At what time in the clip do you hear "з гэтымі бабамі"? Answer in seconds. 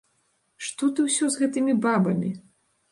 1.35-2.35